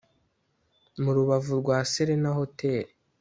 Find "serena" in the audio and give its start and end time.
1.91-2.29